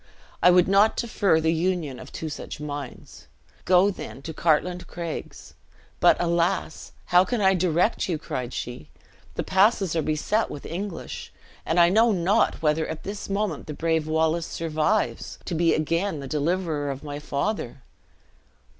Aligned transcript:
"I 0.41 0.49
would 0.49 0.67
not 0.67 0.97
defer 0.97 1.39
the 1.39 1.53
union 1.53 1.99
of 1.99 2.11
two 2.11 2.27
such 2.27 2.59
minds. 2.59 3.27
Go, 3.65 3.91
then, 3.91 4.23
to 4.23 4.33
the 4.33 4.41
Cartlane 4.41 4.87
Craigs. 4.87 5.53
But, 5.99 6.17
alas! 6.19 6.93
how 7.13 7.23
can 7.23 7.39
I 7.39 7.53
direct 7.53 8.09
you?" 8.09 8.17
cried 8.17 8.51
she. 8.51 8.89
"The 9.35 9.43
passes 9.43 9.95
are 9.95 10.01
beset 10.01 10.49
with 10.49 10.65
English; 10.65 11.31
and 11.67 11.79
I 11.79 11.89
know 11.89 12.11
not 12.11 12.63
whether 12.63 12.87
at 12.87 13.03
this 13.03 13.29
moment 13.29 13.67
the 13.67 13.75
brave 13.75 14.07
Wallace 14.07 14.47
survives, 14.47 15.37
to 15.45 15.53
be 15.53 15.75
again 15.75 16.19
the 16.19 16.25
deliverer 16.27 16.89
of 16.89 17.03
my 17.03 17.19
father!" 17.19 17.83